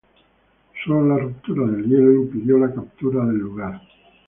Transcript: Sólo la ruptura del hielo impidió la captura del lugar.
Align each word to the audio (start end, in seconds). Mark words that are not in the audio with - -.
Sólo 0.83 1.07
la 1.09 1.19
ruptura 1.21 1.67
del 1.67 1.85
hielo 1.85 2.11
impidió 2.23 2.57
la 2.57 2.73
captura 2.73 3.23
del 3.23 3.35
lugar. 3.37 3.79